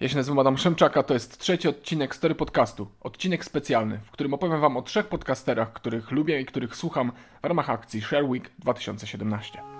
[0.00, 2.88] Ja się nazywam Adam Szemczaka, to jest trzeci odcinek Story Podcastu.
[3.00, 7.46] Odcinek specjalny, w którym opowiem Wam o trzech podcasterach, których lubię i których słucham w
[7.46, 9.77] ramach akcji Share Week 2017.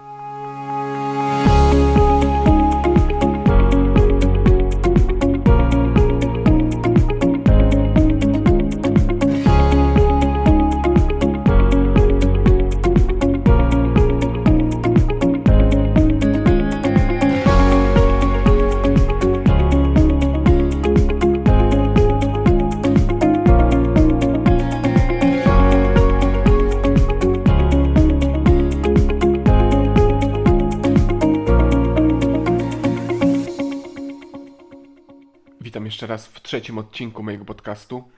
[35.98, 38.10] jeszcze raz w trzecim odcinku mojego podcastu.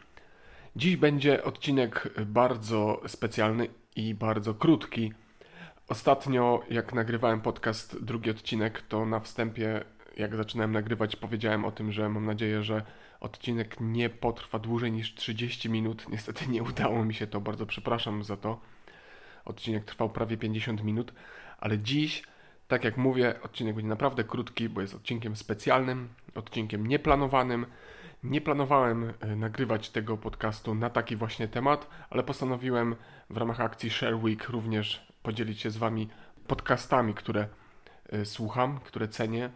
[0.77, 5.13] Dziś będzie odcinek bardzo specjalny i bardzo krótki.
[5.89, 9.85] Ostatnio, jak nagrywałem podcast, drugi odcinek, to na wstępie,
[10.17, 12.83] jak zaczynałem nagrywać, powiedziałem o tym, że mam nadzieję, że
[13.21, 16.09] odcinek nie potrwa dłużej niż 30 minut.
[16.09, 18.61] Niestety nie udało mi się to, bardzo przepraszam za to.
[19.45, 21.13] Odcinek trwał prawie 50 minut,
[21.59, 22.23] ale dziś
[22.71, 27.67] tak jak mówię, odcinek będzie naprawdę krótki, bo jest odcinkiem specjalnym, odcinkiem nieplanowanym.
[28.23, 32.97] Nie planowałem e, nagrywać tego podcastu na taki właśnie temat, ale postanowiłem
[33.31, 36.09] w ramach akcji Share Week również podzielić się z Wami
[36.47, 37.49] podcastami, które
[38.09, 39.51] e, słucham, które cenię.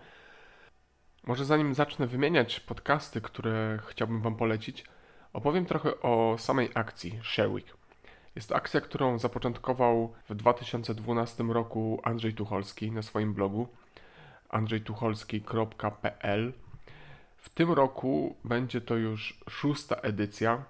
[1.27, 4.85] Może zanim zacznę wymieniać podcasty, które chciałbym Wam polecić,
[5.33, 7.84] opowiem trochę o samej akcji Share Week.
[8.37, 13.69] Jest to akcja, którą zapoczątkował w 2012 roku Andrzej Tucholski na swoim blogu
[14.49, 16.53] andrzejtucholski.pl.
[17.37, 20.65] W tym roku będzie to już szósta edycja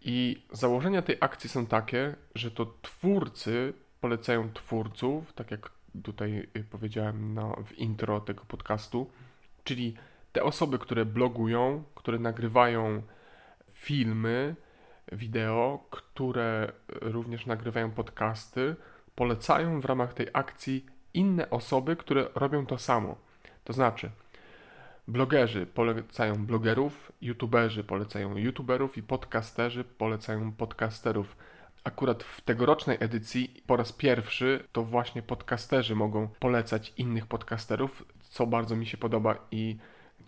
[0.00, 5.70] i założenia tej akcji są takie, że to twórcy polecają twórców, tak jak
[6.02, 9.10] tutaj powiedziałem na, w intro tego podcastu,
[9.64, 9.94] czyli
[10.32, 13.02] te osoby, które blogują, które nagrywają
[13.72, 14.56] filmy,
[15.12, 18.76] wideo, które również nagrywają podcasty,
[19.14, 23.16] polecają w ramach tej akcji inne osoby, które robią to samo.
[23.64, 24.10] To znaczy,
[25.08, 31.36] blogerzy polecają blogerów, youtuberzy polecają youtuberów i podcasterzy polecają podcasterów.
[31.84, 38.46] Akurat w tegorocznej edycji po raz pierwszy to właśnie podcasterzy mogą polecać innych podcasterów, co
[38.46, 39.76] bardzo mi się podoba i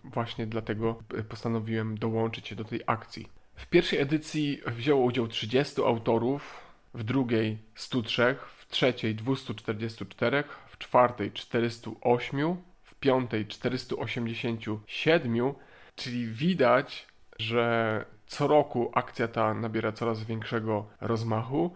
[0.03, 3.38] właśnie dlatego postanowiłem dołączyć się do tej akcji.
[3.59, 6.61] W pierwszej edycji wzięło udział 30 autorów,
[6.93, 15.53] w drugiej 103, w trzeciej 244, w czwartej 408, w piątej 487,
[15.95, 17.07] czyli widać,
[17.39, 21.75] że co roku akcja ta nabiera coraz większego rozmachu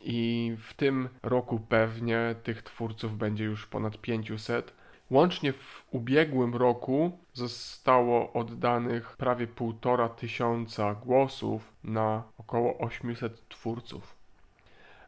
[0.00, 4.74] i w tym roku pewnie tych twórców będzie już ponad 500.
[5.10, 14.16] Łącznie w ubiegłym roku zostało oddanych prawie półtora tysiąca głosów na około 800 twórców.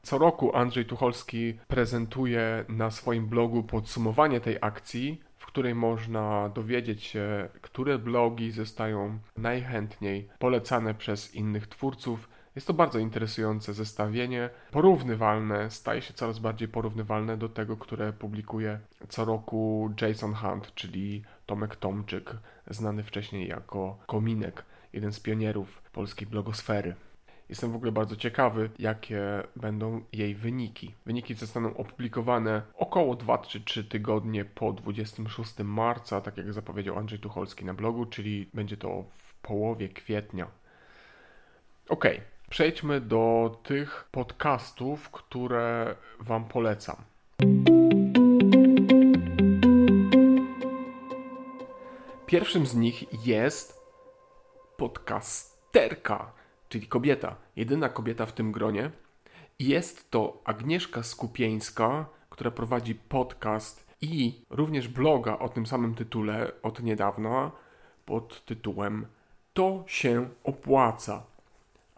[0.02, 7.02] Co roku Andrzej Tucholski prezentuje na swoim blogu podsumowanie tej akcji, w której można dowiedzieć
[7.02, 15.70] się, które blogi zostają najchętniej polecane przez innych twórców jest to bardzo interesujące zestawienie, porównywalne,
[15.70, 21.76] staje się coraz bardziej porównywalne do tego, które publikuje co roku Jason Hunt, czyli Tomek
[21.76, 22.36] Tomczyk,
[22.70, 26.94] znany wcześniej jako Kominek, jeden z pionierów polskiej blogosfery.
[27.48, 29.22] Jestem w ogóle bardzo ciekawy, jakie
[29.56, 30.94] będą jej wyniki.
[31.06, 37.74] Wyniki zostaną opublikowane około 2-3 tygodnie po 26 marca, tak jak zapowiedział Andrzej Tucholski na
[37.74, 40.46] blogu, czyli będzie to w połowie kwietnia.
[41.88, 42.04] Ok,
[42.50, 46.96] przejdźmy do tych podcastów, które Wam polecam.
[52.26, 53.80] Pierwszym z nich jest
[54.76, 56.32] podcasterka,
[56.68, 58.90] czyli kobieta, jedyna kobieta w tym gronie.
[59.58, 66.82] Jest to Agnieszka Skupieńska, która prowadzi podcast i również bloga o tym samym tytule od
[66.82, 67.50] niedawna
[68.06, 69.06] pod tytułem
[69.54, 71.29] To się opłaca.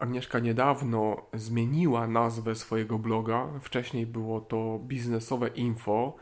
[0.03, 3.47] Agnieszka niedawno zmieniła nazwę swojego bloga.
[3.61, 6.15] Wcześniej było to biznesowe info.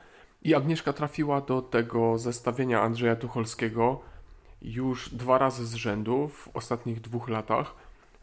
[0.44, 4.00] I Agnieszka trafiła do tego zestawienia Andrzeja Tucholskiego
[4.62, 7.76] już dwa razy z rzędu w ostatnich dwóch latach.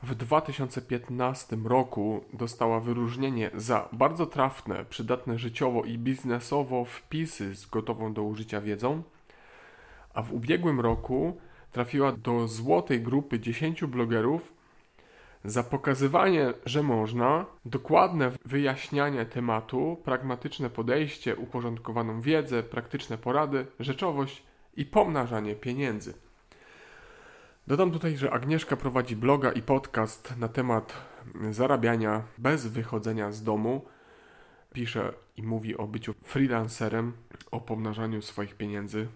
[0.03, 8.13] W 2015 roku dostała wyróżnienie za bardzo trafne, przydatne życiowo i biznesowo wpisy z gotową
[8.13, 9.03] do użycia wiedzą,
[10.15, 11.37] a w ubiegłym roku
[11.73, 14.58] trafiła do złotej grupy 10 blogerów
[15.45, 24.43] za pokazywanie, że można, dokładne wyjaśnianie tematu, pragmatyczne podejście, uporządkowaną wiedzę, praktyczne porady, rzeczowość
[24.77, 26.15] i pomnażanie pieniędzy.
[27.67, 30.93] Dodam tutaj, że Agnieszka prowadzi bloga i podcast na temat
[31.51, 33.85] zarabiania bez wychodzenia z domu.
[34.73, 37.13] Pisze i mówi o byciu freelancerem,
[37.51, 39.09] o pomnażaniu swoich pieniędzy.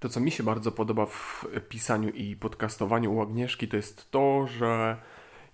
[0.00, 4.46] To, co mi się bardzo podoba w pisaniu i podcastowaniu u Agnieszki, to jest to,
[4.46, 4.96] że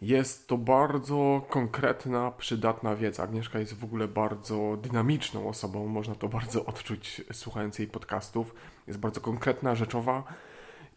[0.02, 3.22] jest to bardzo konkretna, przydatna wiedza.
[3.22, 8.54] Agnieszka jest w ogóle bardzo dynamiczną osobą, można to bardzo odczuć słuchając jej podcastów.
[8.86, 10.24] Jest bardzo konkretna, rzeczowa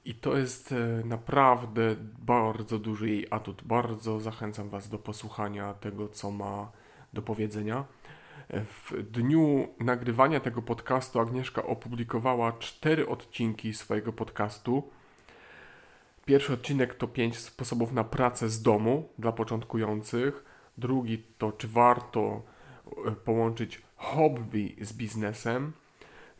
[0.06, 0.75] i to jest e,
[1.06, 3.62] naprawdę bardzo duży jej atut.
[3.63, 6.72] Bardzo zachęcam Was do posłuchania tego, co ma
[7.13, 7.86] do powiedzenia.
[8.50, 14.90] W dniu nagrywania tego podcastu Agnieszka opublikowała cztery odcinki swojego podcastu.
[16.30, 20.44] Pierwszy odcinek to pięć sposobów na pracę z domu dla początkujących.
[20.78, 22.42] Drugi to czy warto
[23.08, 25.72] e, połączyć hobby z biznesem.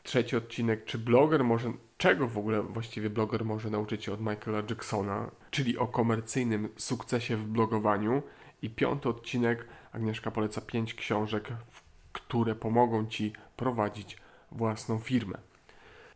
[0.04, 4.64] Trzeci odcinek, czy bloger może, czego w ogóle właściwie bloger może nauczyć się od Michaela
[4.70, 8.24] Jacksona, czyli o komercyjnym sukcesie w blogowaniu.
[8.62, 11.50] I piąty odcinek, Agnieszka poleca pięć książek,
[12.14, 14.18] które pomogą Ci prowadzić
[14.52, 15.38] własną firmę.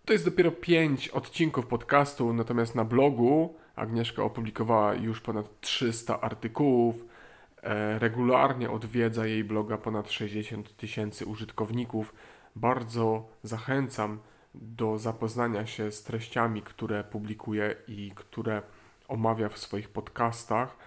[0.05, 6.95] To jest dopiero pięć odcinków podcastu, natomiast na blogu Agnieszka opublikowała już ponad 300 artykułów.
[7.63, 12.13] E, regularnie odwiedza jej bloga ponad 60 tysięcy użytkowników.
[12.55, 14.19] Bardzo zachęcam
[14.53, 18.61] do zapoznania się z treściami, które publikuje i które
[19.07, 20.77] omawia w swoich podcastach.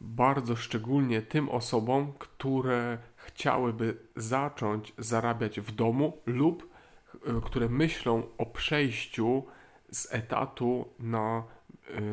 [0.00, 6.70] Bardzo szczególnie tym osobom, które chciałyby zacząć zarabiać w domu lub
[7.26, 9.44] e, które myślą o przejściu
[9.90, 11.42] z etatu na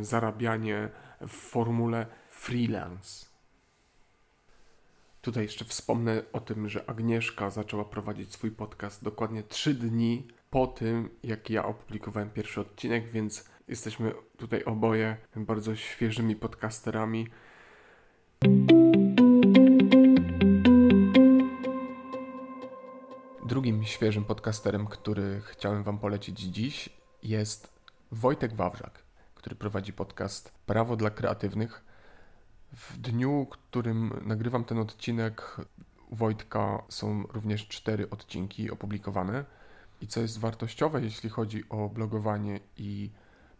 [0.01, 0.89] zarabianie
[1.21, 3.25] w formule freelance.
[5.21, 10.67] Tutaj jeszcze wspomnę o tym, że Agnieszka zaczęła prowadzić swój podcast dokładnie 3 dni po
[10.67, 17.27] tym, jak ja opublikowałem pierwszy odcinek, więc jesteśmy tutaj oboje bardzo świeżymi podcasterami.
[23.45, 26.89] Drugim świeżym podcasterem, który chciałem Wam polecić dziś,
[27.23, 27.73] jest
[28.11, 29.03] Wojtek Wawrzak,
[29.47, 31.83] który prowadzi podcast Prawo dla Kreatywnych.
[32.71, 35.57] W dniu, którym nagrywam ten odcinek,
[36.11, 39.45] Wojtka są również cztery odcinki opublikowane.
[40.01, 43.11] I co jest wartościowe, jeśli chodzi o blogowanie i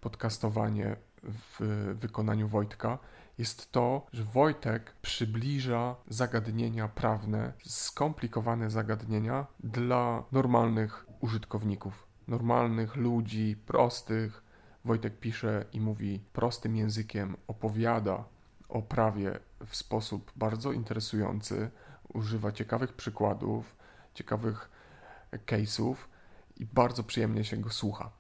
[0.01, 1.59] podcastowanie w
[1.99, 2.99] wykonaniu Wojtka,
[3.37, 14.46] jest to, że Wojtek przybliża zagadnienia prawne, skomplikowane zagadnienia dla normalnych użytkowników, normalnych ludzi, prostych.
[14.87, 18.23] Wojtek pisze i mówi prostym językiem, opowiada
[18.69, 21.69] o prawie w sposób bardzo interesujący,
[22.13, 23.75] używa ciekawych przykładów,
[24.13, 24.69] ciekawych
[25.45, 25.95] case'ów
[26.57, 28.11] i bardzo przyjemnie się go słucha.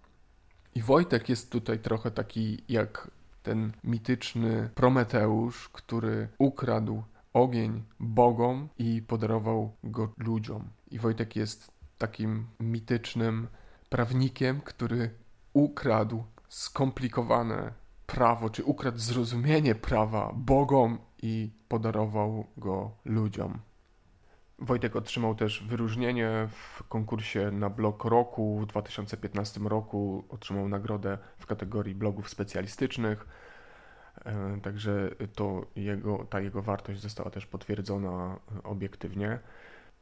[0.75, 3.11] I Wojtek jest tutaj trochę taki jak
[3.43, 7.03] ten mityczny Prometeusz, który ukradł
[7.33, 10.69] ogień bogom i podarował go ludziom.
[10.91, 13.47] I Wojtek jest takim mitycznym
[13.89, 15.09] prawnikiem, który
[15.53, 17.73] ukradł skomplikowane
[18.05, 23.59] prawo, czy ukradł zrozumienie prawa bogom i podarował go ludziom.
[24.59, 30.25] Wojtek otrzymał też wyróżnienie w konkursie na blog roku w 2015 roku.
[30.29, 33.27] Otrzymał nagrodę w kategorii blogów specjalistycznych.
[34.25, 39.39] E, także to jego, ta jego wartość została też potwierdzona obiektywnie.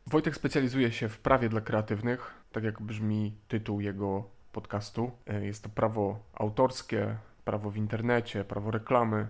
[0.07, 5.11] Wojtek specjalizuje się w prawie dla kreatywnych, tak jak brzmi tytuł jego podcastu.
[5.27, 9.27] E, jest to prawo autorskie, prawo w internecie, prawo reklamy,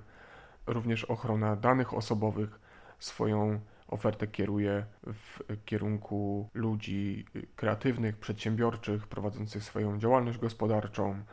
[0.67, 2.59] również ochrona danych osobowych.
[2.99, 11.23] Swoją ofertę kieruje w kierunku ludzi kreatywnych, przedsiębiorczych, prowadzących swoją działalność gospodarczą,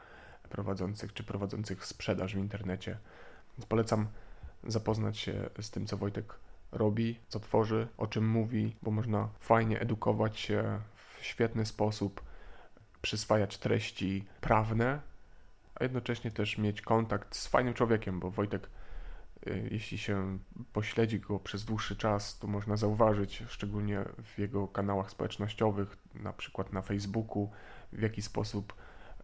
[0.48, 2.98] prowadzących czy prowadzących sprzedaż w internecie.
[3.58, 4.06] Więc polecam
[4.64, 6.34] zapoznać się z tym, co Wojtek
[6.72, 12.31] robi, co tworzy, o czym mówi, bo można fajnie edukować się w świetny sposób,
[13.02, 15.00] przyswajać treści prawne,
[15.74, 18.68] a jednocześnie też mieć kontakt z fajnym człowiekiem, bo Wojtek
[19.46, 20.38] Y, jeśli się
[20.72, 26.72] pośledzi go przez dłuższy czas, to można zauważyć, szczególnie w jego kanałach społecznościowych, na przykład
[26.72, 27.50] na Facebooku,
[27.92, 28.74] w jaki sposób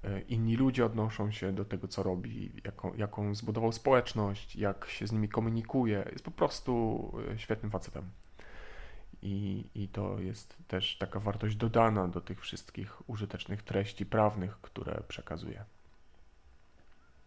[0.05, 5.07] y, inni ludzie odnoszą się do tego, co robi, jaką, jaką zbudował społeczność, jak się
[5.07, 6.09] z nimi komunikuje.
[6.13, 8.11] Jest po prostu y, świetnym facetem.
[9.23, 15.03] I, I to jest też taka wartość dodana do tych wszystkich użytecznych treści prawnych, które
[15.09, 15.65] przekazuje.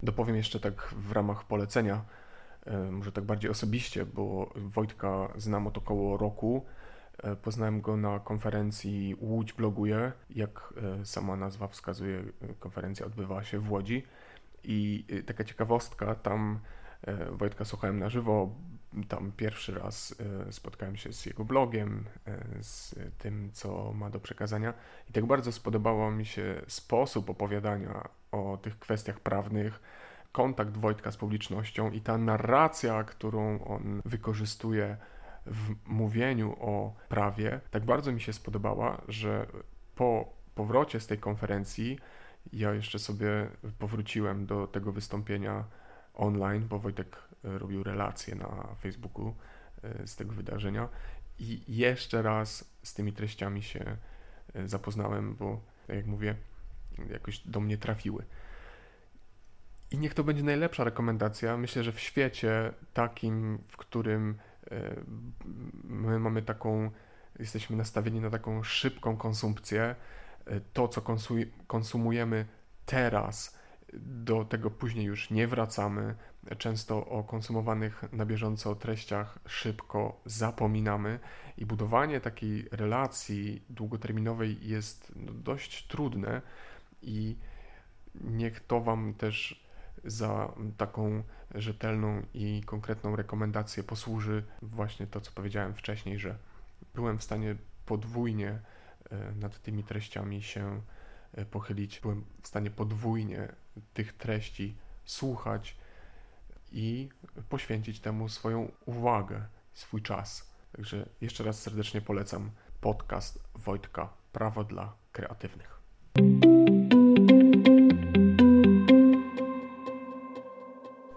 [0.04, 2.06] Dopowiem jeszcze tak w ramach polecenia
[2.66, 6.66] E, może tak bardziej osobiście, bo Wojtka znam od około roku.
[7.24, 10.12] E, poznałem go na konferencji Łódź bloguje.
[10.30, 12.24] Jak e, sama nazwa wskazuje,
[12.60, 14.04] konferencja odbywała się w Łodzi.
[14.64, 16.60] I taka ciekawostka, tam
[17.32, 18.56] Wojtka słuchałem na żywo,
[19.08, 20.16] tam pierwszy raz
[20.52, 22.06] spotkałem się z jego blogiem,
[22.62, 24.74] z tym, co ma do przekazania.
[25.10, 29.82] I tak bardzo spodobało mi się sposób opowiadania o tych kwestiach prawnych,
[30.32, 34.98] kontakt Wojtka z publicznością i ta narracja, którą on wykorzystuje
[35.46, 39.48] w mówieniu o prawie, tak bardzo mi się spodobała, że
[39.96, 42.00] po powrocie z tej konferencji
[42.54, 43.48] ja jeszcze sobie
[43.80, 45.64] powróciłem do tego wystąpienia
[46.14, 49.36] online, bo Wojtek robił relacje na Facebooku
[49.84, 50.90] e, z tego wydarzenia
[51.40, 53.98] i jeszcze raz z tymi treściami się
[54.54, 56.36] e, zapoznałem, bo tak jak mówię,
[57.10, 58.26] jakoś do mnie trafiły.
[59.92, 61.58] I niech to będzie najlepsza rekomendacja.
[61.58, 64.38] Myślę, że w świecie takim, w którym
[64.72, 64.96] e,
[65.84, 66.92] my mamy taką,
[67.40, 69.96] jesteśmy nastawieni na taką szybką konsumpcję,
[70.74, 71.02] to co
[71.68, 72.46] konsumujemy
[72.86, 73.61] teraz,
[73.94, 76.16] do tego później już nie wracamy.
[76.58, 81.20] Często o konsumowanych na bieżąco treściach szybko zapominamy
[81.58, 86.42] i budowanie takiej relacji długoterminowej jest dość trudne
[87.02, 87.36] i
[88.16, 89.66] niech to Wam też
[90.06, 91.24] za taką
[91.56, 96.38] rzetelną i konkretną rekomendację posłuży właśnie to, co powiedziałem wcześniej, że
[96.96, 97.56] byłem w stanie
[97.86, 98.60] podwójnie
[99.10, 100.82] e, nad tymi treściami się
[101.34, 103.48] e, pochylić, byłem w stanie podwójnie
[103.94, 105.76] tych treści słuchać
[106.72, 107.10] i
[107.50, 110.52] poświęcić temu swoją uwagę, swój czas.
[110.76, 115.82] Także jeszcze raz serdecznie polecam podcast Wojtka Prawo dla Kreatywnych.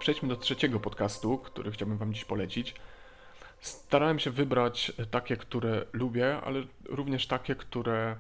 [0.04, 2.75] przejdźmy do trzeciego podcastu, który chciałbym Wam dziś polecić.
[3.61, 8.16] Starałem się wybrać takie, które lubię, ale również takie, które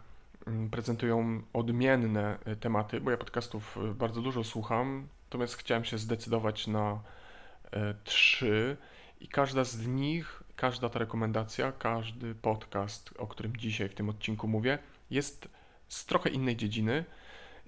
[0.70, 6.66] prezentują odmienne e, tematy, bo ja podcastów e, bardzo dużo słucham, natomiast chciałem się zdecydować
[6.66, 7.00] na
[7.72, 8.76] e, trzy
[9.20, 14.48] i każda z nich, każda ta rekomendacja, każdy podcast, o którym dzisiaj w tym odcinku
[14.48, 14.78] mówię,
[15.10, 15.48] jest
[15.88, 17.04] z trochę innej dziedziny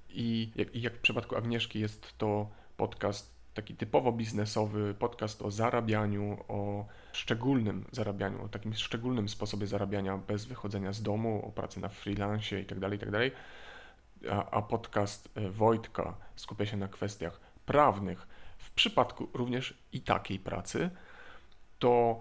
[0.08, 6.44] i jak, jak w przypadku Agnieszki jest to podcast taki typowo biznesowy podcast o zarabianiu,
[6.48, 11.88] o szczególnym zarabianiu, o takim szczególnym sposobie zarabiania bez wychodzenia z domu, o pracy na
[11.88, 13.30] freelance itd., tak itd.
[13.30, 13.38] Tak
[14.30, 18.26] a, a podcast e, Wojtka skupia się na kwestiach prawnych.
[18.58, 20.90] W przypadku również i takiej pracy,
[21.78, 22.20] to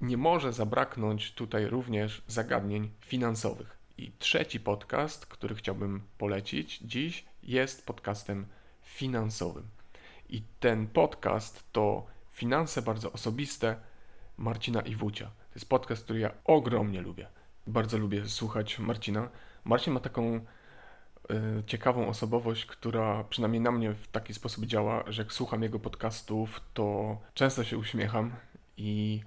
[0.00, 3.78] nie może zabraknąć tutaj również zagadnień finansowych.
[3.98, 8.46] I trzeci podcast, który chciałbym polecić dziś, jest podcastem
[8.82, 9.73] finansowym.
[10.28, 13.76] I ten podcast to Finanse bardzo osobiste
[14.36, 15.26] Marcina Iwucia.
[15.26, 17.26] To jest podcast, który ja ogromnie lubię.
[17.66, 19.28] Bardzo lubię słuchać Marcina.
[19.64, 20.42] Marcin ma taką y,
[21.66, 26.60] ciekawą osobowość, która przynajmniej na mnie w taki sposób działa, że jak słucham jego podcastów,
[26.74, 28.32] to często się uśmiecham
[28.76, 29.20] i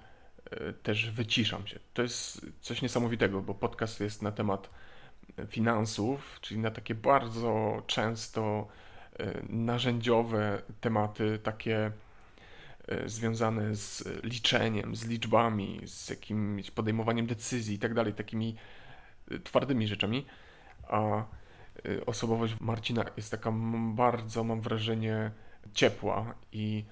[0.52, 1.78] y, też wyciszam się.
[1.94, 4.70] To jest coś niesamowitego, bo podcast jest na temat
[5.48, 8.87] finansów, czyli na takie bardzo często E,
[9.48, 11.92] narzędziowe tematy, takie
[12.88, 18.56] e, związane z liczeniem, z liczbami, z jakimś podejmowaniem decyzji i tak dalej, takimi
[19.30, 20.26] e, twardymi rzeczami,
[20.88, 21.24] a
[22.06, 23.52] osobowość Marcina jest taka
[23.94, 25.30] bardzo, mam wrażenie,
[25.74, 26.84] ciepła i,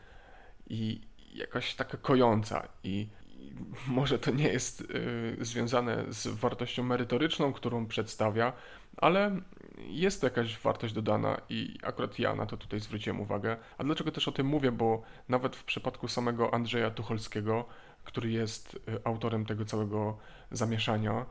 [0.67, 1.01] i
[1.35, 2.69] jakaś taka kojąca.
[2.85, 3.53] I, i
[3.87, 4.85] może to nie jest
[5.41, 8.53] związane z wartością merytoryczną, którą przedstawia,
[8.97, 9.41] ale
[9.79, 13.57] jest to jakaś wartość dodana i akurat ja na to tutaj zwróciłem uwagę.
[13.79, 14.73] A dlaczego też o tym mówię?
[14.73, 17.65] Bo nawet w przypadku samego Andrzeja Tucholskiego,
[18.05, 20.19] który jest y, autorem tego całego
[20.51, 21.27] zamieszania,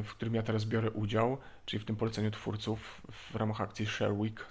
[0.00, 3.86] y, w którym ja teraz biorę udział, czyli w tym poleceniu twórców w ramach akcji
[3.86, 4.46] Share Week,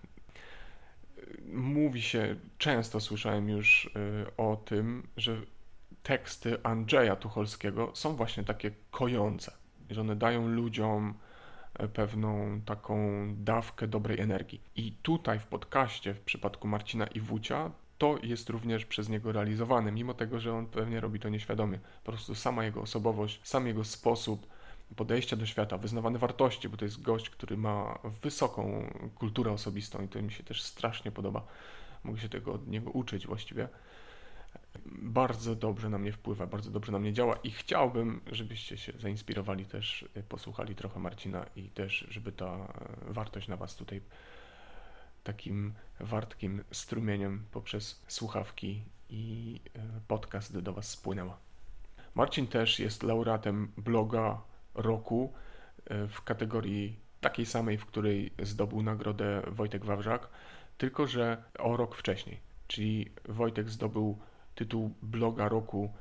[1.18, 3.89] y, mówi się, często słyszałem już
[4.38, 5.38] o tym, że
[6.04, 9.51] teksty Andrzeja Tucholskiego są właśnie takie kojące,
[9.89, 11.13] że one dają ludziom
[11.94, 12.98] pewną taką
[13.38, 14.62] dawkę dobrej energii.
[14.75, 20.13] I tutaj w podcaście w przypadku Marcina Iwucia to jest również przez niego realizowane, mimo
[20.13, 21.79] tego, że on pewnie robi to nieświadomie.
[22.03, 24.48] Po prostu sama jego osobowość, sam jego sposób
[24.96, 30.08] podejścia do świata, wyznawane wartości, bo to jest gość, który ma wysoką kulturę osobistą i
[30.08, 31.46] to mi się też strasznie podoba.
[32.03, 33.67] Mogę się tego od niego uczyć właściwie
[34.86, 39.65] bardzo dobrze na mnie wpływa, bardzo dobrze na mnie działa i chciałbym, żebyście się zainspirowali
[39.65, 42.74] też, y, posłuchali trochę Marcina i też, żeby ta
[43.10, 44.01] y, wartość na Was tutaj
[45.24, 51.38] takim wartkim strumieniem poprzez słuchawki i y, podcast do Was spłynęła.
[52.15, 54.42] Marcin też jest laureatem bloga
[54.75, 55.34] roku
[55.89, 60.30] w kategorii takiej samej, w której zdobył nagrodę Wojtek Wawrzak,
[60.77, 62.39] tylko że o rok wcześniej.
[62.68, 64.20] Czyli Wojtek zdobył
[64.56, 65.94] tytuł bloga roku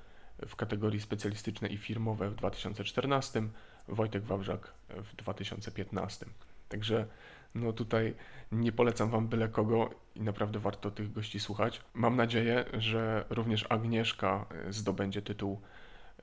[0.47, 3.43] w kategorii specjalistyczne i firmowe w 2014,
[3.89, 6.27] Wojtek Wawrzak w 2015.
[6.69, 7.07] Także
[7.55, 8.15] no tutaj
[8.53, 11.81] nie polecam wam byle kogo i naprawdę warto tych gości słuchać.
[11.95, 15.61] Mam nadzieję, że również Agnieszka zdobędzie tytuł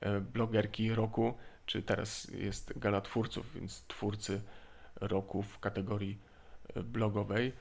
[0.00, 1.34] e, blogerki roku,
[1.66, 4.42] czy teraz jest gala twórców, więc twórcy
[5.00, 6.18] roku w kategorii
[6.74, 7.52] e, blogowej.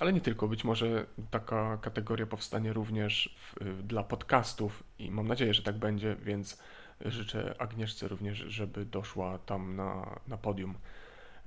[0.00, 5.54] Ale nie tylko, być może taka kategoria powstanie również w, dla podcastów i mam nadzieję,
[5.54, 6.58] że tak będzie, więc
[7.00, 10.74] życzę Agnieszce również, żeby doszła tam na, na podium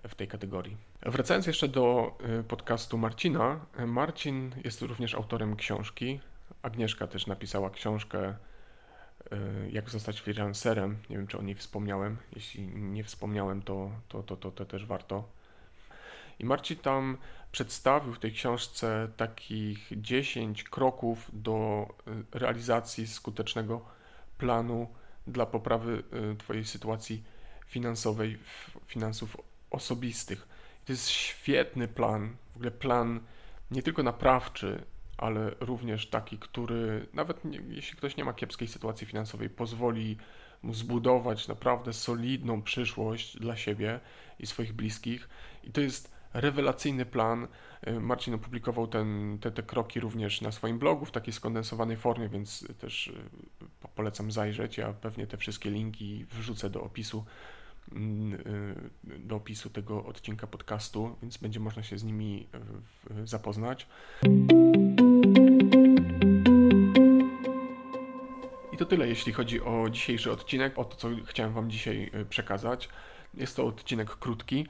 [0.08, 0.78] w tej kategorii.
[1.02, 6.20] Wracając jeszcze do y, podcastu Marcina, Marcin jest również autorem książki.
[6.62, 9.36] Agnieszka też napisała książkę y,
[9.72, 10.98] Jak zostać freelancerem.
[11.10, 12.18] Nie wiem, czy o niej wspomniałem.
[12.36, 15.30] Jeśli nie wspomniałem, to, to, to, to, to też warto.
[16.40, 17.18] I Marcin tam
[17.52, 23.86] przedstawił w tej książce takich 10 kroków do y, realizacji skutecznego
[24.38, 24.88] planu
[25.28, 26.04] dla poprawy
[26.38, 27.24] Twojej sytuacji
[27.68, 28.38] finansowej,
[28.88, 29.38] finansów
[29.70, 30.48] osobistych.
[30.86, 33.20] To jest świetny plan, w ogóle plan
[33.72, 34.84] nie tylko naprawczy,
[35.18, 40.18] ale również taki, który nawet nie, jeśli ktoś nie ma kiepskiej sytuacji finansowej, pozwoli
[40.64, 44.00] mu zbudować naprawdę solidną przyszłość dla siebie
[44.40, 45.30] i swoich bliskich.
[45.64, 47.48] I to jest rewelacyjny plan.
[48.02, 52.68] Marcin opublikował ten, te, te kroki również na swoim blogu w takiej skondensowanej formie, więc
[52.80, 53.14] też y,
[53.96, 54.78] polecam zajrzeć.
[54.78, 57.26] Ja pewnie te wszystkie linki wrzucę do opisu
[57.92, 62.48] Mm, y, do opisu tego odcinka podcastu, więc będzie można się z nimi
[63.22, 63.88] y, zapoznać.
[68.74, 72.26] I to tyle, jeśli chodzi o dzisiejszy odcinek, o to, co chciałem Wam dzisiaj y,
[72.26, 72.90] przekazać.
[73.34, 74.68] Jest to odcinek krótki.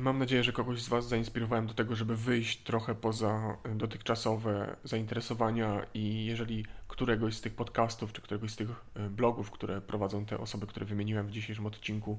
[0.00, 5.86] Mam nadzieję, że kogoś z Was zainspirowałem do tego, żeby wyjść trochę poza dotychczasowe zainteresowania
[5.94, 10.38] i jeżeli któregoś z tych podcastów czy któregoś z tych e, blogów, które prowadzą te
[10.38, 12.18] osoby, które wymieniłem w dzisiejszym odcinku,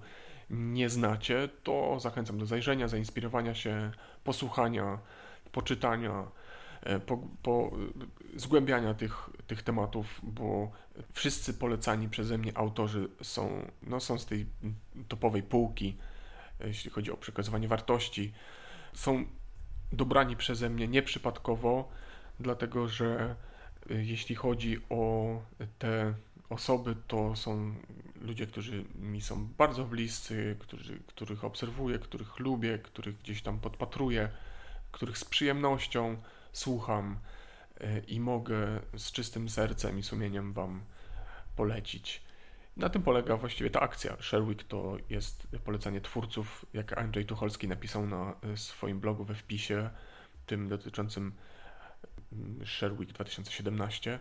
[0.49, 3.91] nie znacie, to zachęcam do zajrzenia, zainspirowania się,
[4.23, 4.99] posłuchania,
[5.51, 6.27] poczytania,
[6.83, 7.71] e, po, po
[8.35, 10.71] e, zgłębiania tych, tych tematów, bo
[11.13, 14.45] wszyscy polecani przeze mnie autorzy są, no, są z tej
[15.07, 15.97] topowej półki
[16.59, 18.33] jeśli chodzi o przekazywanie wartości,
[18.93, 19.25] są
[19.91, 21.89] dobrani przeze mnie nieprzypadkowo,
[22.39, 23.35] dlatego że
[23.91, 25.41] y, jeśli chodzi o
[25.79, 26.13] te
[26.49, 27.75] osoby, to są
[28.21, 34.29] ludzie, którzy mi są bardzo bliscy, którzy, których obserwuję, których lubię, których gdzieś tam podpatruję,
[34.91, 36.17] których z przyjemnością
[36.53, 37.19] słucham
[37.81, 40.81] y, i mogę z czystym sercem i sumieniem Wam
[41.55, 42.24] polecić.
[42.77, 44.17] Na tym polega właściwie ta akcja.
[44.21, 49.89] Sherwick to jest polecenie twórców, jak Andrzej Tucholski napisał na e, swoim blogu we wpisie,
[50.45, 51.33] tym dotyczącym
[52.33, 54.19] mm, Sherwick 2017,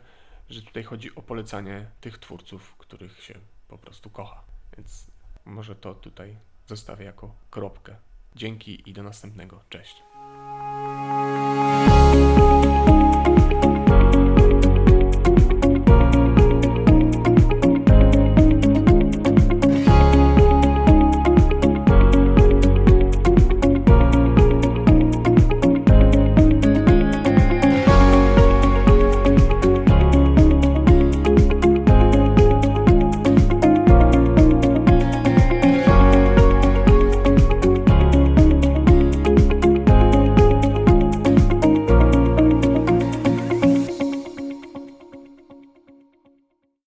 [0.50, 3.34] że tutaj chodzi o polecanie tych twórców, których się
[3.68, 4.44] po prostu kocha.
[4.76, 5.10] Więc
[5.44, 6.36] może to tutaj
[6.66, 7.96] zostawię jako kropkę.
[8.34, 9.60] Dzięki i do następnego.
[9.68, 10.13] Cześć.